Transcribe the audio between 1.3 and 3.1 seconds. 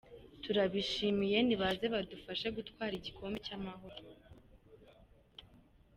nibaze badufashe gutwara